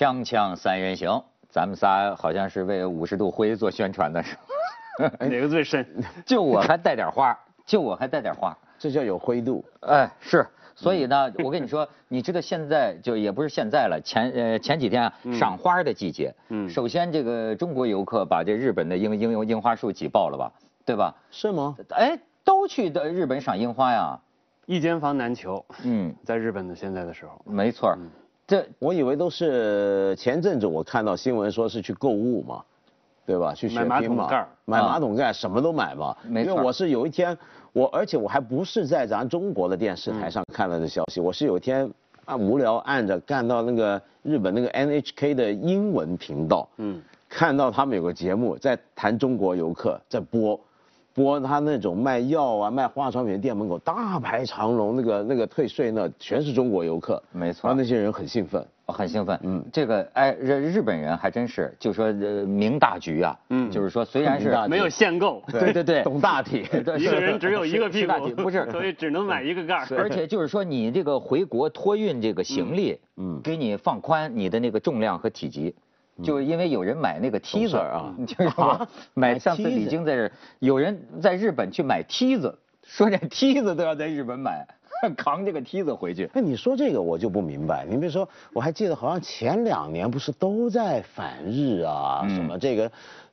[0.00, 4.24] 锵锵三人行，咱们仨好像是为五十度灰做宣传的？
[5.20, 5.86] 哪个最深？
[6.24, 8.56] 就我还带点花，就我还带点花。
[8.78, 9.62] 这叫有灰度。
[9.80, 10.46] 哎，是。
[10.74, 16.34] 所以呢，我跟你说，你知道现在就也不是现在了，前呃前几天啊，赏花的季节。
[16.48, 16.66] 嗯。
[16.70, 20.50] 首先，这个中国游客把这日本的樱樱樱花树挤爆了吧？
[20.86, 21.14] 对吧？
[21.30, 21.76] 是吗？
[21.90, 24.18] 哎，都去的日本赏樱花呀，
[24.64, 25.62] 一间房难求。
[25.84, 27.38] 嗯，在日本的现在的时候。
[27.44, 27.94] 没错。
[28.50, 32.64] 这我以为都是前阵子我看到新闻说是去购物嘛，
[33.24, 33.54] 对吧？
[33.54, 36.16] 去买马桶盖，买马桶盖，什么都买嘛。
[36.24, 36.50] 没错。
[36.50, 37.38] 因为我是有一天，
[37.72, 41.88] 我而且我还不是在咱中国的电视台上看到的消息，我是有一天
[42.24, 50.58] 啊无聊按着看到那个日本那个 NHK 的英文频道，嗯，看到他们有个节目在谈中国游客在播。
[51.12, 59.38] 播他那种卖药啊、卖化妆品的店门口大排长龙，那个那个退税那全是中国游客，没错，那些人很兴奋，很兴奋。
[59.42, 66.60] 嗯，这个哎，日日本人还真是，就说呃明大局啊，嗯，就是说虽然是没有限购，对 对对，懂大体，
[66.98, 75.74] 一个人只有一个屁股，不是， 所以只能买一个盖而且就是说你这个回国托运这个行李，嗯，给你放宽你的那个重量和体积。
[76.22, 78.88] 就是因为有人买那个梯子啊，你 听说 吗？
[79.14, 84.66] 买上次李菁在这，有人在日本去买梯子，说这梯子都要在日本买，
[85.16, 86.30] 扛这个梯子回去。
[86.34, 87.86] 哎，你说这个我就不明白。
[87.88, 92.90] 你比如说，我还记得好像前两年不是都在反日啊，什么这个。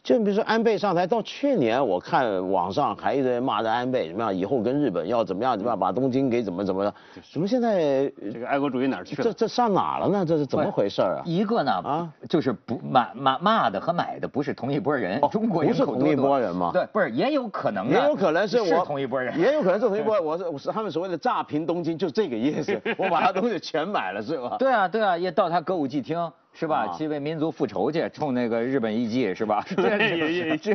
[0.08, 6.94] 就比如说安倍上台到去年，我看网上还一直在骂着安倍怎么样，以后跟日本要怎么样怎么样把东京给怎么怎么的，
[7.30, 9.24] 怎么现在这个爱国主义哪儿去了？
[9.26, 10.26] 这这上哪了呢？
[10.26, 11.22] 这是怎么回事啊？
[11.26, 16.70] 一个呢啊，就是不骂骂骂的和买的不是同一拨人，中国不是同一拨人吗？
[16.72, 20.18] 对，不是也有可能，也有可能是我同一拨人，也有可能是同一拨。
[20.22, 24.56] 我是我是他们所谓的炸平东京，就这个意思， 我把他东西全买了是吧？
[24.58, 26.18] 对啊对啊，也到他歌舞伎厅。
[26.58, 26.88] 是吧？
[26.98, 29.64] 去为民族复仇去，冲那个日本艺伎是吧？
[29.78, 30.74] 也也这，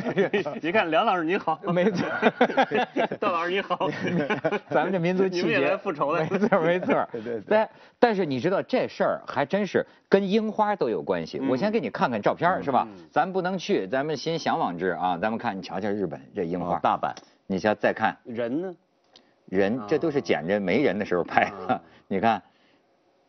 [0.62, 2.06] 你 看梁老师你好，没错，
[3.18, 3.90] 邓老师你好，
[4.70, 7.08] 咱们这民族气节复仇了，没错没错。
[7.10, 7.42] 对对。
[7.48, 11.40] 但但是你知道这事儿还真是跟樱花都有关系。
[11.40, 12.86] 我先给你看看照片是吧？
[13.10, 15.18] 咱不能去，咱们先向往之啊。
[15.20, 17.12] 咱们看，你瞧瞧日本这樱花，大阪。
[17.48, 18.74] 你瞧再看人呢？
[19.46, 21.80] 人这都是捡着没人的时候拍的。
[22.06, 22.40] 你看，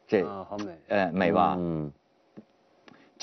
[0.07, 1.55] 这好美，哎美吧？
[1.57, 1.91] 嗯。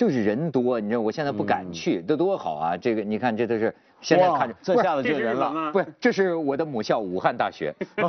[0.00, 2.74] 就是人多，你知道，我现在不敢去，这多好啊！
[2.74, 5.52] 这个你看，这都是现在看着，这下子就人了。
[5.72, 7.70] 不是，这是我的母校武汉大学。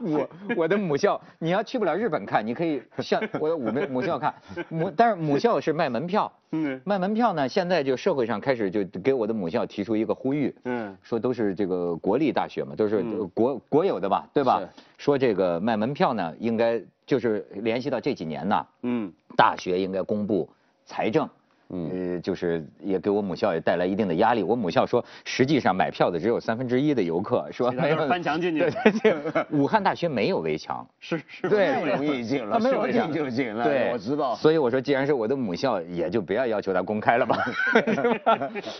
[0.00, 4.34] 我我的母校，你要去不了日本看，你可以向我的母母校看。
[4.70, 6.32] 母，但是母校是卖门票。
[6.52, 6.80] 嗯。
[6.86, 10.54] 卖门票呢，现在就社会上开始就给我的母校提出一个呼吁。
[10.64, 10.96] 嗯。
[11.02, 13.02] 说都是这个国立大学嘛，都是
[13.34, 14.62] 国国有的吧，对吧？
[14.96, 16.80] 说这个卖门票呢，应该。
[17.06, 20.48] 就是联系到这几年呢，嗯，大学应该公布
[20.84, 21.28] 财政，
[21.68, 24.42] 嗯，就是也给我母校也带来一定的压力。
[24.42, 28.66] 我母校说，实际上买票的只有三分之一的游客，说没有翻墙进去。
[29.50, 33.64] 武汉大学没有围墙， 是是，对，太容易进了，说进就进了。
[33.64, 34.34] 对，我知道。
[34.34, 37.38] 所以我说，既然是我的母校，也就不要要求他公开了 吧。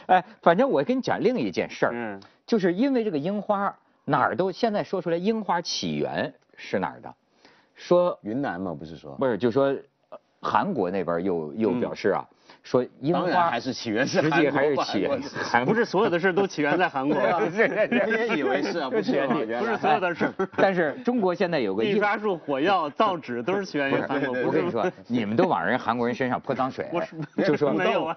[0.06, 3.72] 哎，反正我跟你讲另一件事儿，嗯，就是因为这个樱花
[4.04, 7.14] 哪儿都现在说出来，樱花起源是哪儿的？
[7.76, 9.72] 说云南嘛，不是说不是，就说
[10.40, 12.28] 韩国那边又又表示啊。
[12.66, 15.20] 说樱花还是起源是实际还是起源，
[15.64, 17.16] 不是所有的事都起源在韩国。
[17.56, 18.90] 你也以为是啊？
[18.90, 20.28] 不是，不是所有的事。
[20.58, 24.34] 但是中国现在有个印刷术、火药、 造纸都是起源于韩国。
[24.44, 26.90] 我跟你说，你们都往人韩国人身上泼脏水，
[27.46, 28.16] 就说没有啊。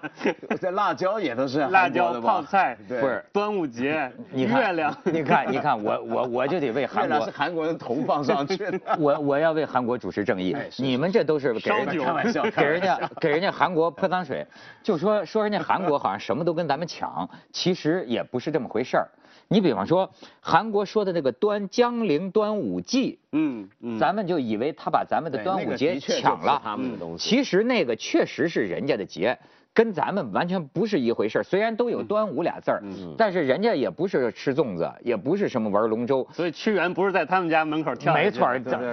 [0.60, 4.92] 这辣椒也都是辣椒泡菜，不是端午节，月亮。
[5.04, 7.24] 你看，你看，我我我就得为韩国。
[7.24, 8.80] 是韩国人投放上去的。
[8.98, 10.56] 我我要为韩国主持正义。
[10.78, 14.39] 你们这都是给人家开玩笑，给人家给人家韩国泼脏水，
[14.82, 15.24] 就说。
[15.24, 19.08] 说人家韩国好像什么都跟咱们抢，其实也不是这么回事儿。
[19.48, 20.10] 你比方说，
[20.40, 27.28] 韩国说的那个端江陵端午祭，嗯嗯，咱们就以为他把咱们的端午节抢了，他们的东西。
[27.28, 29.38] 其实那个确实是人家的节。
[29.72, 32.82] 跟咱们完全不是一回事虽然都有端午俩字儿，
[33.16, 38.12] 但是人家也不是吃粽子，也不是什么玩龙舟，所以屈原不是在他们家门口跳。
[38.12, 38.48] 没错，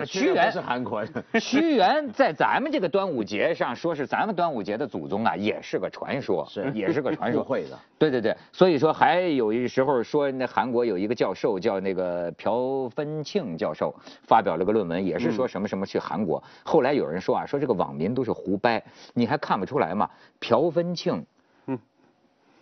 [0.05, 1.11] 屈原是韩国人。
[1.41, 7.43] 屈原在咱们这个端午节上说是咱们端午节的祖宗啊，也是个传说，是也是个传说。
[7.47, 7.77] 会的。
[7.97, 13.93] 对对对，所以说还有一时候说那韩国有一个教授叫那个朴芬庆教授
[14.27, 16.41] 发表了个论文，也是说什么什么去韩国。
[16.63, 18.83] 后来有人说啊，说这个网民都是胡掰，
[19.15, 20.07] 你还看不出来吗？
[20.39, 21.25] 朴芬庆，
[21.65, 21.79] 嗯，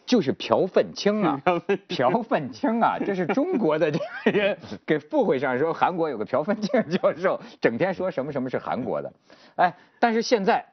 [0.05, 1.41] 就是朴愤清啊，
[1.89, 9.11] 朴愤清啊，这是 中国的这个人给附会上说韩国有个朴愤庆教授，整天说什么什么是韩国的，
[9.57, 10.65] 哎，但是现在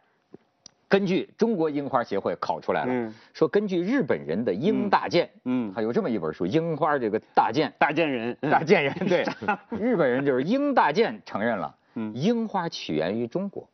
[0.88, 9.26] 根据中国樱花协会考出来了，说根据日本人的樱大剑，嗯，还有这么一本书，樱花这个大剑，大剑人，大剑人，对，
[9.76, 13.68] 日本人就是樱大剑承认了，嗯，樱花起源于中国，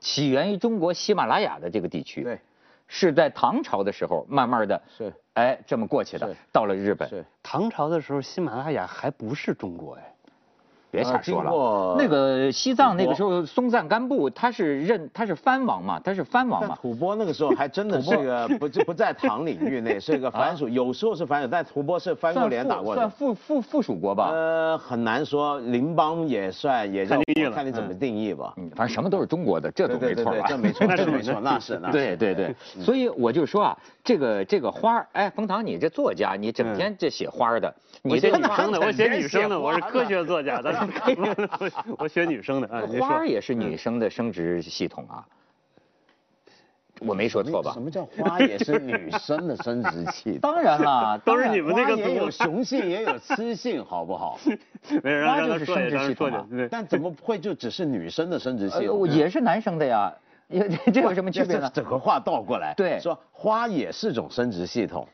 [0.00, 2.40] 起源于中国喜马拉雅的这个地区，对，
[2.88, 10.11] 是在唐朝的时候慢慢的，是，哎，这么过去的，到了日本，是，唐朝的时候喜马拉雅还不是中国哎。
[10.92, 16.76] 别瞎说了，那个西藏那个时候松赞干布他是认他是藩王嘛，他是藩王嘛。
[16.80, 23.00] 吐蕃那个时候还真的是个不 不在唐领域内，是个藩属，有时候是藩属，但吐蕃是翻过脸打过的。
[23.00, 24.28] 算附附附属国吧？
[24.32, 28.52] 呃，很难说，邻邦也算，也看定义了，看你怎么定义吧。
[28.58, 30.44] 嗯，反正什么都是中国的，这都没错吧？
[30.46, 31.90] 这 没错，那是没错，那是那。
[31.90, 40.81] 对对对，所以我就说啊，这个这个花儿，哎，冯唐，你这作家，你整天这写花的，你这女生的，我写女生的，我是科学作家，的。
[41.98, 45.26] 我选女生的啊，花也是女生的生殖系统啊，
[47.00, 47.72] 我没说错吧？
[47.72, 50.38] 什么叫花也是女生的生殖器？
[50.40, 54.38] 当然了， 都是你们那个也有雄性也有雌性，好不好？
[55.24, 59.08] 花就是生殖系统，但怎么会就只是女生的生殖系统？
[59.08, 60.12] 也是男生的呀，
[60.92, 61.70] 这有什么区别呢？
[61.72, 65.06] 整个话倒过来，对，说花也是种生殖系统。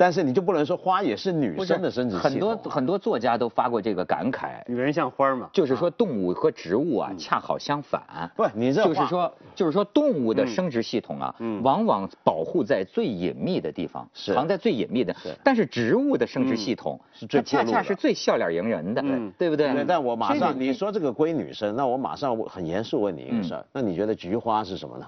[0.00, 8.02] 但是你就不能说花也是女生的生殖器很多很多作家都发过这个感慨，女人像花嘛，就是说动物和植物啊恰好相反。
[8.34, 15.14] 不，你这就是说就是说动物的生殖系统啊，往往保护在最隐秘的地方，藏在最隐秘的。
[15.44, 19.02] 但是植物的生殖系统是最恰恰是最笑脸迎人的，
[19.36, 19.70] 对不对？
[19.74, 19.84] 对。
[19.84, 25.06] 但我马上你说这个归女生，那我马上很严肃问你一个事儿，那你觉得菊花是什么呢？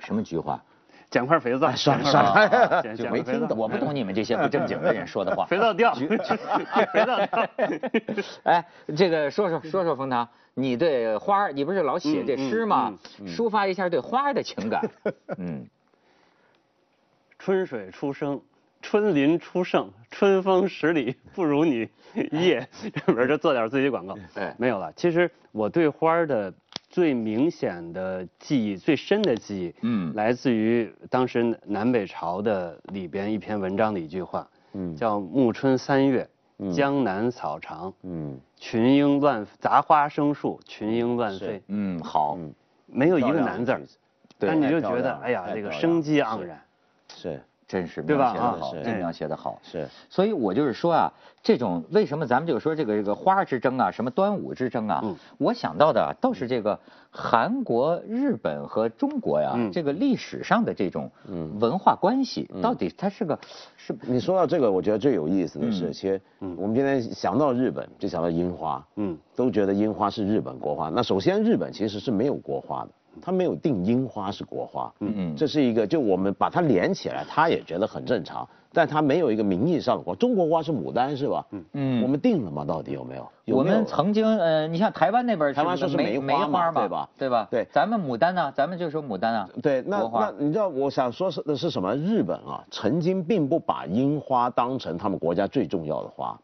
[0.00, 0.62] 什么菊花？
[1.08, 3.56] 捡块肥皂，算了算了，就没听懂。
[3.56, 5.46] 我不懂你们这些不正经的人说的话。
[5.50, 7.48] 肥皂掉， 肥皂掉。
[8.42, 8.66] 哎，
[8.96, 12.94] 这个说说说说冯唐，你对花儿，你不是老写这诗吗？
[13.26, 14.90] 抒发一下对花儿的情感。
[15.38, 15.66] 嗯。
[17.38, 18.40] 春水初生，
[18.82, 21.88] 春林初盛，春风十里不如你。
[22.32, 22.68] 夜，
[23.06, 24.16] 这边就做点自己广告。
[24.34, 24.92] 哎，没有了。
[24.96, 26.52] 其实我对花儿的。
[26.96, 36.26] 最明显的记忆，最深的记忆，嗯，来自于当时南北朝的里边一篇文章的一句话，嗯，叫暮春三月，
[36.72, 42.38] 江南草长，嗯，群莺乱，杂花生树，群莺乱飞，嗯，好，
[42.86, 43.82] 没有一个难字儿，
[44.38, 46.58] 但你就觉得，哎呀，这个生机盎然，
[47.14, 47.42] 是。
[47.66, 49.58] 真是描写的好，真描写的好。
[49.62, 55.04] 是，所以我就是说啊，这种为什么咱们就说这个这个花之争啊，什么端午之争啊，
[55.38, 56.78] 我想到的倒是这个
[57.10, 61.10] 韩国、日本和中国呀，这个历史上的这种
[61.58, 63.38] 文化关系，到底它是个
[63.76, 63.96] 是？
[64.02, 70.88] 你说到这个，我觉得最有意思的是，其实我们今天想到日本，就想到樱花，嗯，都觉得樱花是日本国花。
[70.88, 72.90] 那首先，日本其实是没有国花的。
[73.20, 80.14] 他没有定樱花是国花，嗯嗯，这是一个，就我们把它连起来，他也觉得很正常，但他没有一个名义上的国。
[80.14, 81.46] 中国花是牡丹是吧？
[81.50, 82.64] 嗯嗯，我们定了吗？
[82.64, 83.28] 到底有没有？
[83.56, 87.08] 我们曾经呃，你像台湾那边，台湾说是梅花嘛，对吧？
[87.16, 87.48] 对吧？
[87.50, 88.52] 对，咱们牡丹呢？
[88.56, 89.48] 咱们就说牡丹啊。
[89.62, 91.94] 对，那那你知道我想说是的是什么？
[91.94, 96.38] 日本啊，曾经并不把樱花当成他们国家最重要的花。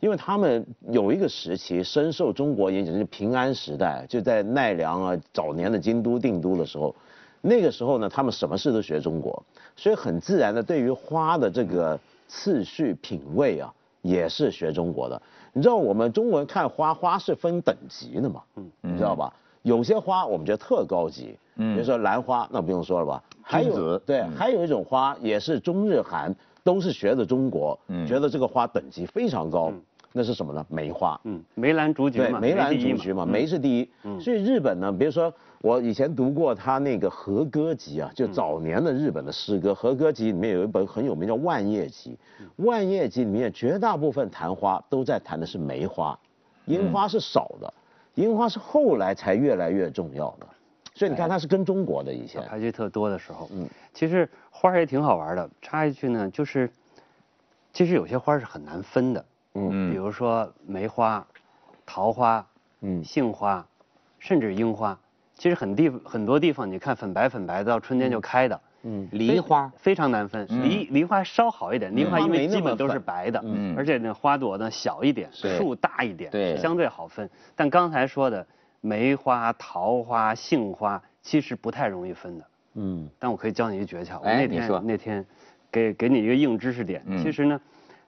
[0.00, 6.94] 因为他们有一个时期深受中国影响，就是平安时代，就在奈良啊早年的京都定都的时候，
[7.40, 9.42] 那个时候呢，他们什么事都学中国，
[9.74, 11.98] 所以很自然的对于花的这个
[12.28, 13.72] 次序品味啊，
[14.02, 15.20] 也是学中国的。
[15.54, 18.42] 你知道我们中国人看花，花是分等级的嘛？
[18.56, 19.32] 嗯，你知道吧？
[19.62, 23.22] 有些花我们觉得特高级，嗯，比如说兰花，那不用说了吧？
[23.42, 26.34] 还有对，还有一种花也是中日韩。
[26.66, 29.72] 都是学的中国，觉得这个花等级非常高，
[30.10, 30.66] 那是什么呢？
[30.68, 33.88] 梅花，嗯，梅兰竹菊嘛，梅兰竹菊嘛，梅是第一。
[34.02, 34.20] 嗯。
[34.20, 42.18] 所以日本呢，比如说我以前读过他那个和歌集啊，就早年的日本的诗歌，和歌集里面有一本很有名叫《万叶集》，
[42.66, 46.18] 《万叶集》里面绝大部分谈花都在谈的是梅花，
[46.64, 47.72] 樱花是少的，
[48.16, 50.46] 樱花是后来才越来越重要的。
[50.94, 52.42] 所以你看，它是跟中国的以前。
[52.48, 54.26] 排序特多的时候，嗯，其实
[54.58, 55.48] 花儿也挺好玩的。
[55.60, 56.70] 插一句呢，就是
[57.72, 61.26] 其实有些花是很难分的，嗯，比如说梅花、
[61.84, 62.46] 桃花、
[62.80, 63.66] 嗯，杏花，
[64.18, 64.98] 甚至樱花。
[65.34, 70.46] 其实很地很多地方，你看粉白粉白的，到春天就开的，嗯，梨花非常难分。
[70.62, 77.28] 梨梨花稍好一点，梨花因为基本都是白的，嗯，而且那花朵呢小一点，树大一点，对，相对好分。
[77.54, 78.46] 但刚才说的。
[78.82, 82.44] 梅花、桃花、杏花其实不太容易分的，
[82.76, 84.20] 嗯，但我可以教你一诀窍。
[84.20, 85.24] 哎，你说那天
[85.70, 87.02] 给给你一个硬知识点。
[87.22, 87.60] 其实呢，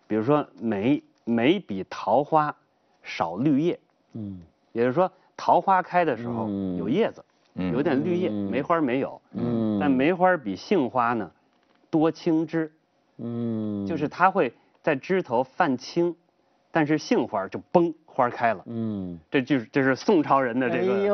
[0.06, 2.54] 比如说梅梅比桃花
[3.02, 3.80] 少绿叶，
[4.12, 4.40] 嗯，
[4.72, 6.48] 也就是说桃花开的时候
[6.78, 9.20] 有叶子，有点绿叶，梅花没有。
[9.32, 11.30] 嗯，但梅花比杏花呢
[11.90, 12.70] 多青枝。
[13.16, 16.14] 嗯，就是它会在枝头泛青，
[16.70, 17.94] 但是杏花就崩。
[18.18, 21.04] 花开了，嗯，这就是这是宋朝人的这个，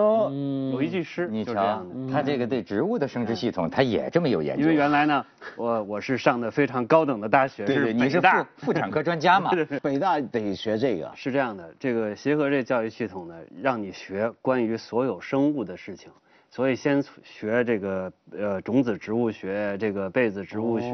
[0.73, 4.63] 有一句诗，你瞧，他这个对植物的生殖系统，他也这么有研究。
[4.63, 9.51] 因为原来呢，我我是上的非常高等的大学，是你是妇妇产科专家嘛？
[9.85, 11.13] 北大得学这个。
[11.15, 16.11] 是这样的，这个协和这教育系统呢，让你学关于所有生物的事情，
[16.51, 20.89] 所以先学这个呃种子植物学，这个被子植物学，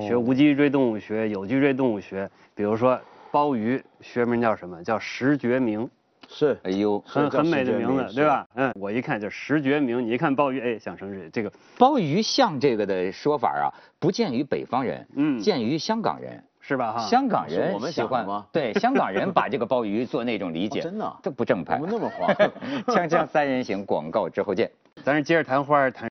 [0.00, 2.98] 学无脊椎动物学、有脊椎动物学，比如说。
[3.30, 4.82] 鲍鱼学名叫什么？
[4.82, 5.88] 叫石觉明，
[6.28, 8.46] 是，哎呦，很很美的名字，对吧？
[8.54, 13.66] 嗯，我一看就石觉明，你一看鲍鱼，哎，想成是这个鲍鱼像这个的说法啊，
[13.98, 16.92] 不见于北方人，嗯，见于香港人，是吧？
[16.92, 18.46] 哈，香港人我们喜欢吗？
[18.52, 22.34] 对，香港人把这个鲍鱼做那种理解， 真的，这不正派，怎么那么黄？
[22.96, 24.70] 锵锵三人行，广告之后见。
[25.04, 26.09] 咱是接着谈花谈，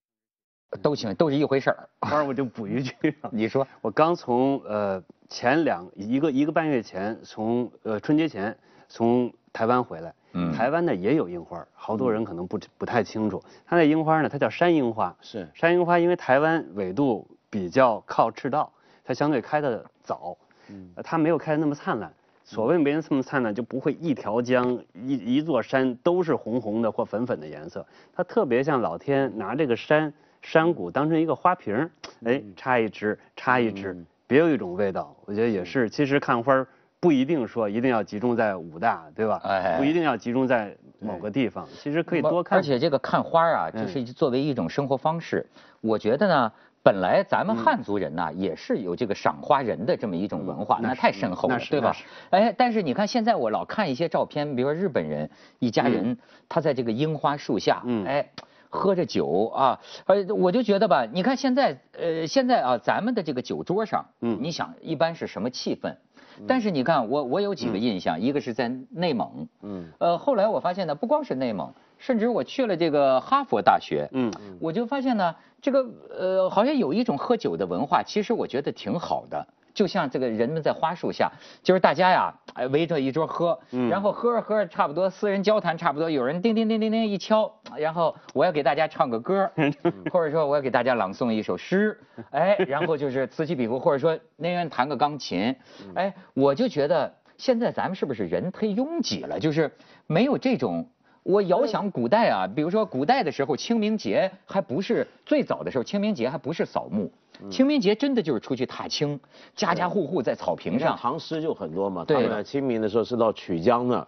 [0.82, 1.90] 都行，都是一回事儿。
[2.02, 2.94] 花我就补一句，
[3.32, 5.04] 你说，我刚从呃。
[5.32, 8.58] 前两一个一个半月前，从呃春节前
[8.88, 13.40] 从台湾回来，嗯，台湾呢也有樱花，好多人可能不不太清楚。
[13.64, 18.74] 它那樱花呢，它叫山樱花，是山樱花，因为台湾纬度比较靠赤道，
[19.06, 20.36] 它相对开的早，
[20.70, 22.12] 嗯，它没有开的那么灿烂。
[22.44, 31.90] 所谓没这么灿烂，就不会一条江一一座山都是红红的或粉粉的颜色，它特别像老天拿这个山山谷当成一个花瓶，
[32.24, 33.96] 哎，插一支插一支。
[34.28, 35.90] 别有一种味道，我觉得也是。
[35.90, 36.66] 其实看花
[37.00, 39.42] 不一定说一定要集中在武大，对吧？
[39.44, 42.60] 哎，不一定要集中在某个地方，其实可以多看。
[42.60, 45.46] 而且这个看花啊，就是作为一种生活方式。
[45.82, 46.52] 我觉得呢，
[46.84, 51.96] 本来咱们汉族人呢也是有这个赏花人的这么一种文化，那太深厚了，对吧？
[52.30, 55.28] 哎，但是你看现在我老看一些照片，比如说日本人
[55.58, 56.18] 一家人，
[56.48, 58.30] 他在这个樱花树下，哎。
[58.70, 65.96] 喝着酒啊，呃，我就觉得吧，你看现在，呃，现在啊，咱们的这个酒桌上，嗯，你想一般是什么气氛？
[66.48, 75.86] 但是你看我，我有几个印象，一个是在内蒙，嗯，呃，后来我发现呢，不光是内蒙，甚至我去了这个哈佛大学，嗯，我就发现呢，这个
[76.18, 79.48] 呃，好像有一种喝酒的文化，其实我觉得挺好的。
[79.74, 81.32] 就像这个人们在花树下，
[81.64, 83.60] 就是大家呀，哎，围着一桌喝，
[83.90, 89.50] 然后喝着喝着，差不多私人交谈，差不多有人叮叮叮叮叮一敲，然后我要给大家唱个歌，
[90.12, 92.00] 或者说我要给大家朗诵一首诗，
[92.32, 95.56] 哎， 然后就是此起彼伏，或者说那人弹个钢琴，
[95.96, 99.40] 哎，我就觉得现在咱们是不是人忒拥挤了？
[99.40, 99.72] 就是
[100.08, 100.90] 没有这种。
[101.22, 107.12] 我遥想古代啊，比如说古代的时候，清明节还不是最早的时候，清明节还不是扫墓，
[107.50, 109.20] 清明节真的就是出去踏青，
[109.56, 110.98] 家家户户在草坪上。
[110.98, 114.08] 唐诗就很多嘛，他们清明的时候是到曲江那，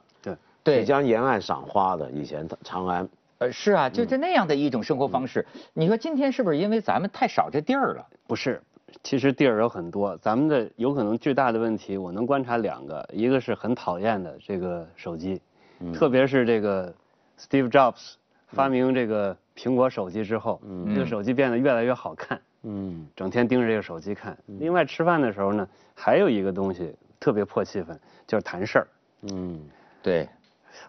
[0.63, 2.09] 对，曲江沿岸赏花的。
[2.11, 3.07] 以前长安，
[3.39, 5.45] 呃，是啊，就是那样的一种生活方式。
[5.73, 8.05] 你说今天是不是因为咱们太少这地儿了？
[8.27, 8.61] 不是，
[9.03, 10.17] 其实地儿有很多。
[10.17, 15.41] 咱们的有可能最大的问题，我能观察两个，一个是很讨厌的这个手机，
[15.93, 16.93] 特别是这个。
[17.39, 18.13] Steve Jobs
[18.49, 20.61] 发明这个苹果手机之后，
[20.93, 22.39] 这个手机变得越来越好看。
[22.63, 24.37] 嗯，整天盯着这个手机看。
[24.45, 28.87] 另外吃饭的时候呢，还有一个东西特别破气氛，就是谈事儿。
[29.31, 29.59] 嗯，
[30.01, 30.27] 对，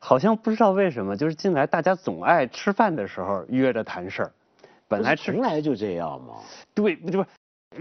[0.01, 4.33] 好像不知道为什么，就是近来大家总爱吃饭的时候约着谈事儿。
[4.89, 6.35] 本来从来就这样嘛。
[6.75, 7.27] 对，就是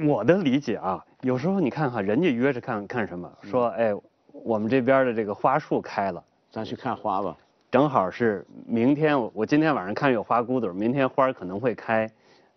[0.07, 1.03] 我的理解啊。
[1.21, 3.93] 有时候你看看人家约着看看什么，说哎，
[4.31, 7.35] 我们这边的这个花树开了，咱去看花吧。
[7.69, 12.09] 正好是明天，我我今天晚上看有花骨朵明天花可能会开，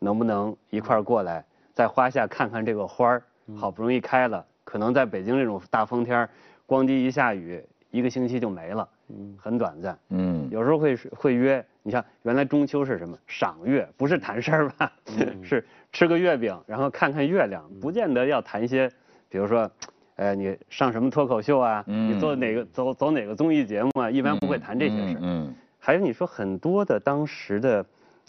[0.05, 3.23] 能不能一块儿过来，在花下看看这个花儿？
[3.57, 6.31] 好不容易开了，可能在北京这种大风天儿，
[6.67, 13.19] 咣叽一下雨，一个星期就没了，嗯，很短暂，嗯，有时候会会约，你像原来中秋是什么？
[13.27, 14.93] 赏月，不是谈事儿吧？
[15.43, 18.91] 是吃个月饼，然后看看月亮，不见得要谈一些，
[19.29, 19.71] 比如说。
[20.17, 21.83] 哎，你上什么脱口秀啊？
[21.89, 24.09] 你做哪个走走哪个综艺节目啊？
[24.09, 25.19] 一般不会谈这些事。
[25.21, 27.85] 嗯，还有你说很多的当时的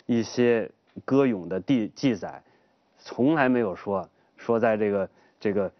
[0.08, 0.67] 一些
[1.04, 2.42] 歌咏的记记载，
[2.98, 5.10] 从来没有说说在这个
[5.40, 5.72] 这个。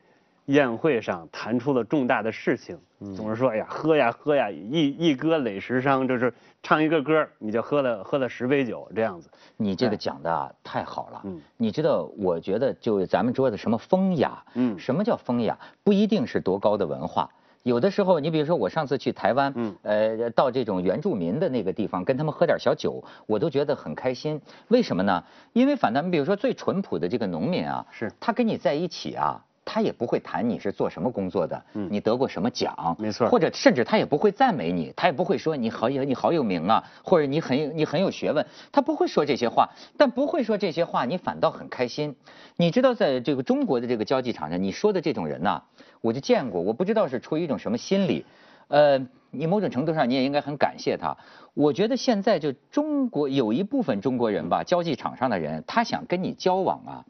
[0.48, 2.78] 宴会上谈出了重大的事情，
[3.16, 6.32] 总是说哎呀喝呀喝呀，一一歌累十觞，就是
[6.62, 9.28] 唱一个歌你就喝了喝了十杯酒这样子。
[9.58, 15.58] 你这个讲的太好了，嗯，你知道，我觉得就咱们说的什么风雅，嗯，什么叫风雅？
[15.84, 17.28] 不一定是多高的文化，
[17.66, 24.40] 有的时候你比如说我上次去台湾，嗯，呃，到这种原住民的那个地方跟他们喝点小酒，我都觉得很开心。
[24.68, 25.24] 为什么呢？
[25.52, 29.44] 因为反正比如说最淳朴的这个农民啊，是他跟你在一起啊。
[29.66, 39.68] 他也不会谈你是做什么工作的，你得过什么奖，没错，或者甚至他也不会赞美你，他也不会说你好有你好有名啊，或者你很你很有学问，他不会说这些话，
[39.98, 42.16] 但不会说这些话，你反倒很开心。
[42.56, 45.64] 你知道，在这个中国的这个交际场上，你说的这种人呐，
[46.02, 48.24] 我就见过，我不知道是出于一种什么心理，
[48.68, 49.00] 呃，
[49.32, 51.18] 你某种程度上你也应该很感谢他。
[51.56, 57.06] 我觉得现在就中国有一部分中国人吧，交际场上的人，他想跟你交往啊。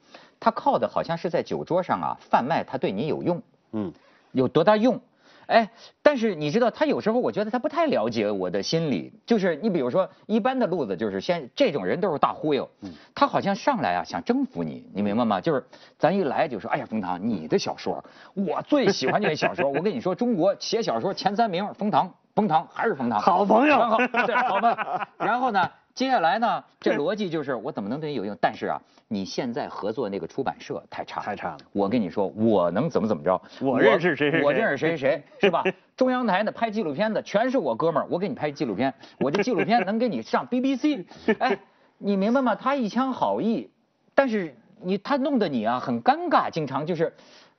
[0.46, 3.92] 他靠的好像是在酒桌上啊贩卖，他对你有用，嗯，
[4.32, 5.02] 有多大用？
[5.48, 5.68] 哎，
[6.04, 12.70] 但是你知道，他有时候我觉得他不太了解我的心理，就是你比如说一般的路子，就是先这种人都是大忽悠，
[13.16, 15.42] 他好像上来啊想征服你，你明白吗？
[15.42, 15.66] 就是
[15.98, 18.04] 咱一来就说，哎呀，冯唐，你的小说
[18.36, 23.98] 我最喜欢这小说，我跟你说，中国写小说前三名，冯唐，冯唐还是冯唐，好朋友，好，
[24.28, 25.68] 对，好吧，然后呢？
[25.96, 28.38] 接下来呢，这逻辑就是我怎么能对你有用？
[28.42, 31.58] 但是啊，你现在合作那个出版社太差，太差了。
[31.72, 33.42] 我跟你说，我能怎么怎么着？
[33.62, 35.64] 我认识谁谁谁，我认识谁谁谁， 是吧？
[35.96, 41.06] 中央台呢拍纪录片的全是我哥们儿，我给你拍纪录片， 我这纪录片能给你上 BBC。
[41.40, 41.58] 哎，
[41.98, 42.54] 你明白吗？
[42.56, 43.70] 他一腔好意，
[44.14, 47.14] 但是你他弄得你啊很尴尬，经常就是，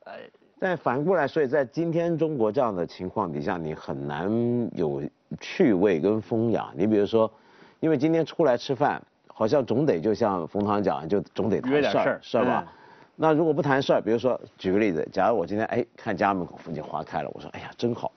[0.04, 0.12] 呃，
[0.60, 4.30] 但反过来，所以在今天中国这样的情况底下，你很难
[4.74, 5.02] 有
[5.40, 6.70] 趣味跟风雅。
[6.76, 7.32] 你比如说。
[7.80, 12.66] 因为今天出来吃饭，好像总得就像冯唐讲，就总得谈事儿，是吧？
[13.14, 18.12] 那如果不谈事儿，比如说举个例子，假如我今天哎看家门口附近花开了，我说哎呀真好，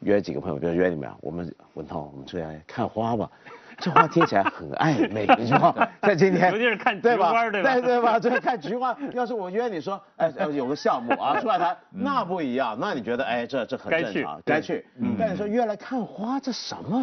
[0.00, 3.30] 约几个朋友，比如约你们，我们文涛，我们出来看花吧。
[3.78, 7.74] 这话听起来很暧昧，你知道吗在今天，尤其是看菊花，对吧？
[7.74, 8.18] 对对吧？
[8.18, 12.76] 这看菊花，要是我约你说，哎，有个项目啊，出来谈，那不一样。
[12.80, 14.86] 那你觉得，哎，这这很正常，该去。
[15.18, 17.02] 但你说约来看花，这什么？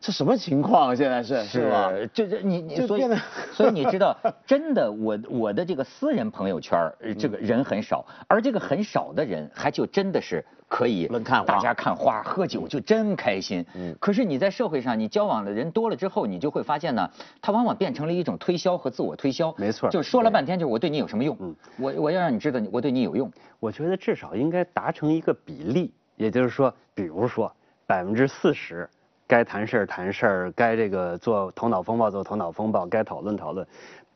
[0.00, 0.94] 这什么情况？
[0.94, 1.90] 现在是是吧？
[2.12, 3.02] 这这你你所以
[3.52, 10.44] 所以你知道，真的，我我的这个私人朋友圈，这个人很少，而这个很少的人，还就真的是。
[10.74, 11.06] 可以，
[11.46, 13.64] 大家看花喝酒就真开心。
[13.76, 17.08] 嗯，可是你在社会上，你交往的人多了之后，你就会发现呢，
[17.40, 19.54] 它往往变成了一种推销和自我推销。
[19.56, 21.36] 没错，就说了半天就是我对你有什么用？
[21.38, 23.30] 嗯，我我要让你知道我对你有用。
[23.60, 27.54] 我觉得至少应该达成一个比例，也就是说，比如说
[27.86, 28.90] 百分之四十，
[29.28, 33.64] 该谈事儿谈事儿，该这个做头脑风暴做头脑风暴，该讨论讨论。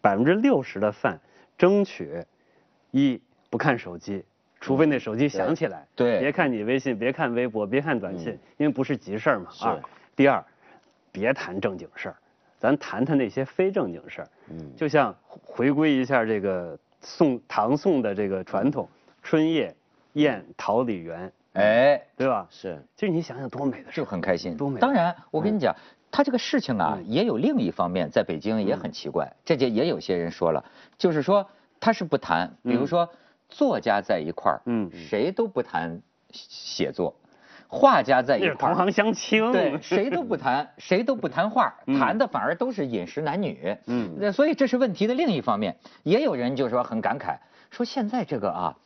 [0.00, 1.20] 百分之六十的饭，
[1.56, 2.24] 争取
[2.90, 4.24] 一不看手机。
[4.60, 9.50] 除非那手机响起来，对，别看你微信，别看微博，别看短信，因为不是急事儿嘛。
[9.60, 9.78] 啊。
[10.16, 10.44] 第二，
[11.12, 12.16] 别谈正经事儿，
[12.58, 14.28] 咱谈谈那些非正经事儿。
[14.50, 14.72] 嗯。
[14.76, 18.88] 就像回归一下这个宋唐宋的这个传统，
[19.22, 19.72] 春夜
[20.14, 22.44] 宴桃李园，哎，对吧？
[22.50, 22.82] 是。
[22.96, 24.56] 其实你想想多美的事就很开心。
[24.56, 24.80] 多美。
[24.80, 25.72] 当然，我跟你讲，
[26.10, 29.32] 他这个事情啊，也有另一方面，在北京也很奇怪。
[29.44, 30.64] 这就也有些人说了，
[30.98, 33.08] 就是说他是不谈，比如说。
[33.48, 37.14] 作家在一块儿，嗯，谁都不谈写作；
[37.66, 45.76] 画家在一块儿，同行相轻，对，谁都不谈， 谁都不谈画，谈的反而都是饮食男女，嗯，那所以这是问题的另一方面。
[46.02, 47.38] 也有人就说很感慨，
[47.70, 48.76] 说现在这个啊，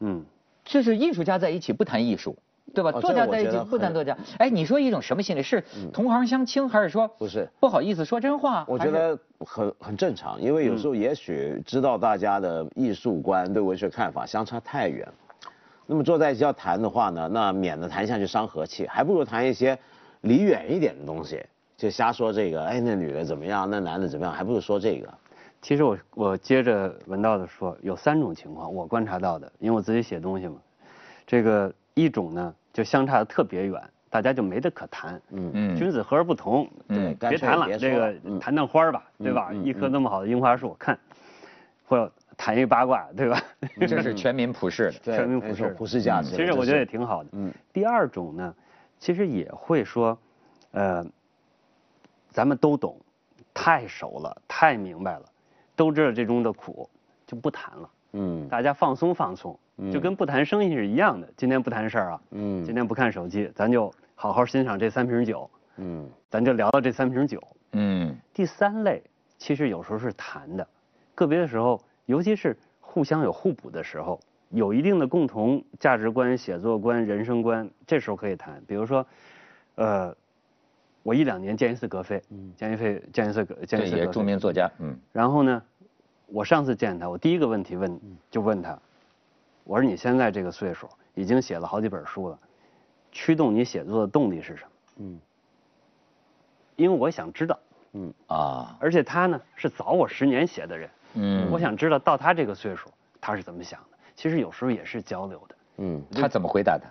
[0.00, 0.24] 嗯，
[0.64, 2.38] 就是艺术家在一起不谈艺术。
[2.72, 2.92] 对吧？
[2.92, 5.42] 作家在一起不谈作家，哎，你说一种什么心理？
[5.42, 8.64] 是同行相轻，还是说不是不好意思说真话？
[8.66, 15.06] 我觉得很很正常，因为有时候也许知道大家的艺术观、对文学看法相差太远，
[15.86, 19.78] 那么坐在一起要谈的话呢，那免得谈下去伤和气，还不如谈一些
[20.22, 21.44] 离远一点的东西，
[21.76, 23.68] 就瞎说这个，哎，那女的怎么样？
[23.70, 24.34] 那男的怎么样？
[24.34, 25.08] 还不如说这个。
[25.60, 30.56] 其实我我接着文道的说，有三种情况我观察到的，因为我自己写东西嘛，
[31.26, 32.54] 这个一种呢。
[32.72, 33.80] 就相差的特别远，
[34.10, 35.14] 大家就没得可谈。
[35.30, 36.68] 嗯嗯，君子和而不同。
[36.88, 39.52] 对，别谈了，这个谈谈花吧，对吧？
[39.52, 40.98] 一棵那么好的樱花树，看，
[41.86, 43.40] 或者谈一八卦，对吧？
[43.78, 46.34] 这是全民普世的，全民普世，普世价值。
[46.34, 47.28] 其实我觉得也挺好的。
[47.34, 47.54] 嗯。
[47.72, 48.52] 第二种呢，
[48.98, 50.18] 其实也会说，
[50.72, 51.06] 呃，
[52.30, 52.98] 咱们都懂，
[53.54, 55.24] 太熟了，太明白了，
[55.76, 56.90] 都知道这中的苦，
[57.24, 57.88] 就不谈了。
[58.14, 58.48] 嗯。
[58.48, 59.56] 大家放松放松。
[59.92, 68.16] 就跟不谈生意是一样的，今天不谈事儿啊，嗯，今天不看手机，咱就好好欣赏这三瓶酒，嗯，咱就聊聊这三瓶酒，嗯。
[68.32, 69.02] 第三类
[69.36, 70.64] 其实有时候是谈的，
[71.12, 78.62] 个别的时候，尤其是互相有互补的时候，有一定的共同价值观、写作观、人生观，这时候可以谈。
[78.68, 79.04] 比如说，
[79.74, 80.14] 呃，
[81.02, 84.96] 我一两年见一次格非，嗯，见一次见一次格，见一次格著名作家，嗯。
[85.10, 85.60] 然后呢，
[86.26, 88.78] 我上次见他，我第一个问题问，就问他。
[89.64, 92.38] 我说你现在这个岁数，已经写了好几本书了，
[93.12, 94.70] 驱动你写作的动力是什么？
[94.98, 95.20] 嗯，
[96.76, 97.58] 因为我想知道。
[97.96, 100.90] 嗯啊，而且他呢是早我十年写的人。
[101.14, 103.98] 嗯，我想知道到他这个岁数他是怎么想的。
[104.16, 105.54] 其实有时候也是交流的。
[105.76, 106.84] 嗯，他怎么回答的？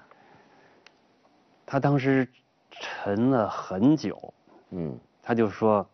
[1.66, 2.28] 他当时
[2.72, 4.34] 沉了很久。
[4.72, 5.86] 嗯，他就说，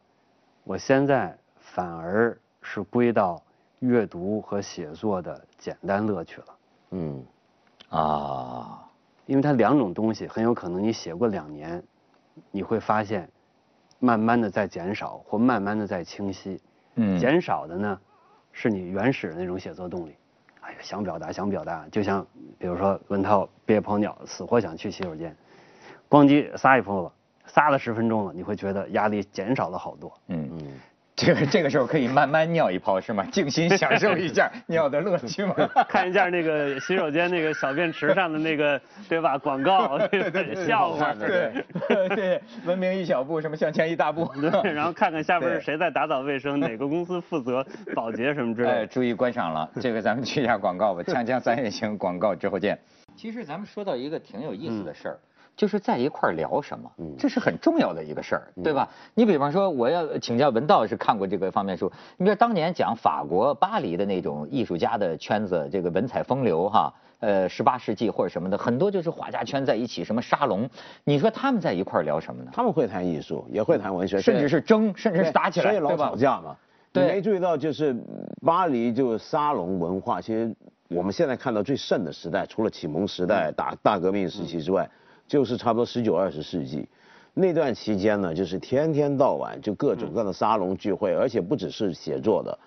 [0.64, 2.38] 我现在反而
[2.72, 3.42] 是归到
[3.80, 6.48] 阅读和写作的简单乐趣了。
[6.92, 7.26] 嗯，
[7.90, 8.88] 啊，
[9.26, 11.84] 因为它两种东西很有可能你写过两年，
[12.52, 13.28] 你会发现，
[13.98, 16.62] 慢慢的在减少或慢慢的在清晰。
[16.94, 18.00] 嗯，减少的呢，
[18.52, 20.16] 是你原始的那种写作动力。
[20.62, 22.24] 哎呀，想表达想表达，就像
[22.60, 25.36] 比如说文涛憋泡尿，死活想去洗手间，
[26.08, 27.12] 咣叽撒一泡子，
[27.48, 30.14] 撒了十分钟了，你会觉得压力减少了好多。
[30.28, 30.49] 嗯嗯。
[31.20, 33.26] 这个这个时候可以慢慢尿一泡是吗？
[33.30, 35.54] 静心享受一下 尿的乐趣吗？
[35.90, 38.80] 看一下那个洗手间那个小便池上的那个
[39.10, 39.38] 对吧？
[39.38, 41.52] 广告， 对对笑话，对
[42.16, 44.32] 对，文明一小步，什么向前一大步。
[44.40, 48.74] 对然后看看下边是谁在打扫卫生，哪个公司负责保洁什么之类的。
[48.76, 51.04] 哎，注意观赏了，这个咱们去一下广告吧。
[51.04, 52.80] 锵锵三人行广告之后见。
[53.18, 55.20] 其实咱们说到一个挺有意思的事儿。
[55.60, 58.88] 就是在一块聊什么，这是很重要的一个事儿，对吧？
[59.14, 61.92] 你比方说，我要请教文道是看过这个方面书。
[62.16, 70.70] 你比如当年讲法国巴黎的那种艺术家的圈子，这个文采风流哈，呃，十八世纪或者什么的，很多就是画家圈在一起，什么沙龙。
[71.04, 72.52] 你说他们在一块聊什么呢？
[72.54, 76.56] 他们会谈艺术，也会谈文学，甚至是争，甚至是打起来，所以老吵架嘛。
[76.94, 77.94] 你没注意到，就是
[78.46, 80.56] 巴黎就沙龙文化，其实
[80.88, 84.90] 我们现在看到最盛的时代，除了启蒙时代、大大革命时期之外。
[85.30, 86.90] 就是差不多十九二十世纪，
[87.36, 92.58] 那段期间呢，就是天天到晚就各种各样的沙龙聚会，而且不只是写作的，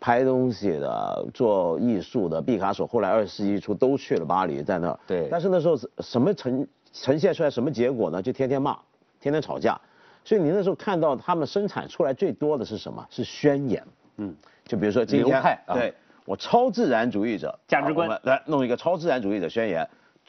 [0.00, 4.98] 拍东西的、做艺术的，毕卡索后来二十世纪初都去了巴黎，在那儿。
[5.06, 5.28] 对。
[5.30, 8.22] 但是那时候什么呈呈现出来什么结果呢？
[8.22, 8.78] 就天天骂，
[9.20, 9.78] 天天吵架。
[10.24, 13.06] 所以你那时候看到他们生产出来最多的是什么？
[13.10, 13.84] 是宣言。
[14.16, 14.34] 嗯。
[14.64, 15.92] 就比如说今天，对
[16.24, 19.86] 我超自然主义者价值观，来弄一个超自然主义者宣言。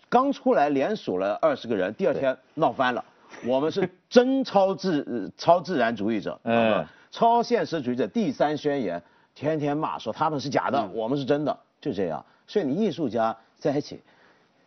[0.09, 3.05] 刚出来连数了二十个人，第二天闹翻了。
[3.45, 8.07] 我们是真超自超自然主义者，嗯，超现实主义者。
[8.07, 9.01] 第三宣言，
[9.35, 12.25] 天天骂说他们是假的，我们是真的，就这样。
[12.47, 14.01] 所以你艺术家在一起。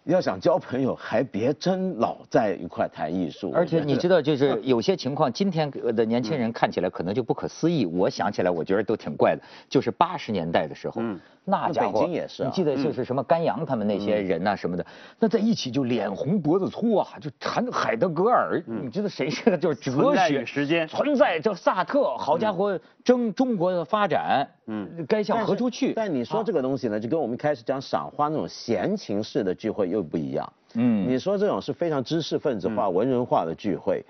[0.04, 3.52] 要想交朋友，还别真老在一块谈艺术。
[3.54, 7.86] 而且你知道，就是有些情况，今天的年轻人看起来可能就不可思议。
[7.86, 9.42] 我想起来，我觉得都挺怪的。
[9.68, 11.00] 就是八十年代的时候，
[11.44, 14.84] 那家伙，北京也是，你记得就是什么甘阳他们那些人呐什么的，
[15.20, 18.60] 那在一起就脸红脖子粗啊，就谈海德格尔。
[18.66, 25.92] 你知道谁是个就是哲学时间存在叫萨特，好家伙，争中国的发展，嗯，该向何处去？
[25.92, 29.91] 但你说这个东西呢，就跟我们开始讲赏花那种闲情式的聚会。
[29.92, 34.04] 又不一样，嗯，你说这种是非常知识分子化、文人化的聚会，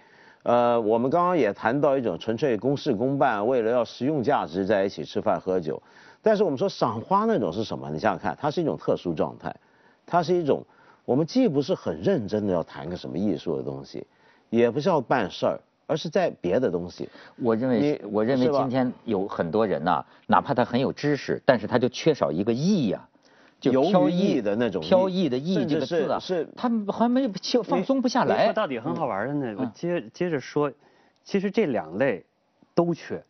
[0.44, 5.82] 呃，我们刚刚也谈到一种纯粹公事公办，为了要实用价值在一起吃饭喝酒，
[6.22, 7.90] 但是我们说赏花那种是什么？
[7.90, 9.54] 你想想看，它是一种特殊状态，
[10.06, 10.64] 它是一种
[11.04, 14.06] 我们既不是很认真的要谈个什么艺术的东西，
[14.48, 17.08] 也不是要办事儿，而是在别的东西。
[17.42, 23.08] 我认为，我认为今天有很多人呐，哪怕他很有知识，但是他就缺少一个意呀。
[23.70, 28.52] 就飘逸的那种，飘逸的逸这个字啊，是他好像没有放松不下来。
[28.52, 29.54] 到底很好玩的呢。
[29.56, 30.72] 我接接着说，
[31.22, 32.24] 其实这两类
[32.74, 33.22] 都缺，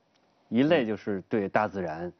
[0.48, 2.10] 一类就是对大自然，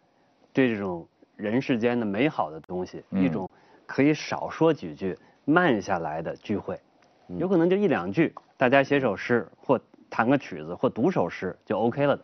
[0.52, 3.48] 对这种人世间的美好的东西，一种
[3.86, 6.78] 可以少说几句、慢下来的聚会，
[7.38, 12.18] 有可能就一两句，大家写首诗或弹个曲子或读首诗就 OK 了，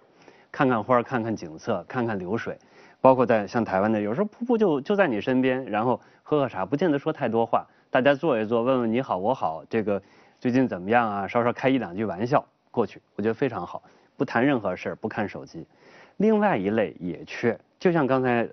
[0.53, 2.59] 看看花，看看景色，看看流水。
[3.01, 10.03] 包括在像台湾的，有时候瀑布就就在你身边，然后喝喝茶，不见得说太多话，大家坐一坐，问问你好我好，这个
[10.41, 11.29] 最近怎么样啊？
[11.29, 13.83] 稍稍开一两句玩笑过去，我觉得非常好，
[14.17, 15.65] 不谈任何事儿，不看手机。
[16.17, 18.49] 另外一类也缺，就像刚才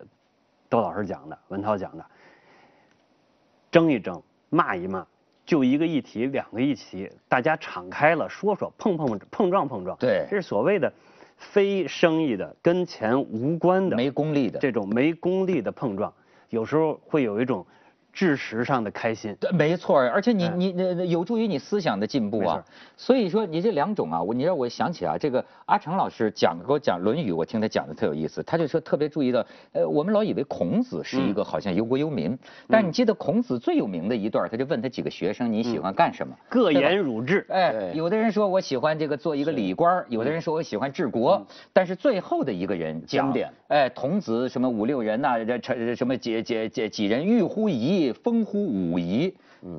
[0.69, 2.05] 窦老师讲的，文涛讲的，
[3.71, 5.05] 争一争，骂一骂，
[5.43, 10.93] 就一个议题，两个议题，大家敞开了说说，碰碰碰撞碰撞，对，这是所谓的。
[11.37, 16.13] 非生意的、跟钱无关的、没功利的这种没功利的碰撞，
[16.49, 17.65] 有时候会有一种。
[18.15, 22.63] 知识上的开心，对，没错，而且你你那有助于你思想的进步啊。
[22.95, 28.41] 所以说你这两种啊，我你让我想起啊，这个阿成老师讲给我讲《论语》，我听他讲的特有意思。
[28.43, 36.33] 他就说特别注意到，呃，我们老以为孔子是一个好像忧国忧民，但是你记得孔子最有名的一段，他就问他几个学生你喜欢干什么？
[36.47, 37.45] 各言汝志。
[37.49, 43.33] 哎，有的人说我喜欢这个做一个礼官，有的人说我喜欢治国，但是最后的一个人讲，
[43.67, 48.04] 哎，童子什么五六人呐，这什么几几几几人欲乎沂。
[48.05, 49.33] 亦风呼舞夷，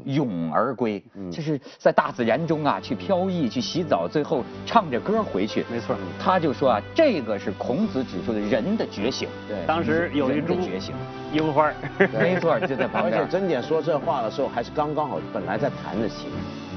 [0.04, 1.02] 咏而归。
[1.30, 5.64] 就是在大自然中啊，去飘逸，去洗澡，最后唱着歌回去。
[5.70, 9.28] 没错，他就说啊，这个是孔子指出的人的觉醒。
[9.48, 10.94] 对，当时有一株觉醒
[11.32, 11.72] 樱花，
[12.12, 13.20] 没错，就在旁边。
[13.20, 16.28] 而且甄点说这话的时候，还是刚刚好，本来在弹着琴。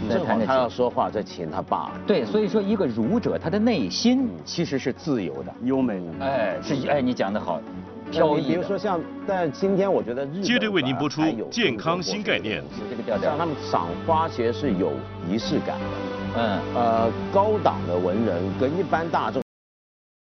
[0.10, 1.92] 正好他要说话，在请他爸。
[2.08, 6.26] 对，所以说一个儒者，他的内心其实是自由的、优美的。
[6.26, 7.60] 哎，是哎，你讲的好，
[8.12, 8.48] 飘逸。
[8.48, 12.64] 比如说像，但今天我觉得日接着为您播出健康新概念。
[12.90, 13.30] 这个调调。
[13.30, 14.92] 像他们赏花其实是有
[15.30, 15.86] 仪式感的。
[16.38, 16.60] 嗯。
[16.76, 19.42] 呃，高档的文人跟一般大众。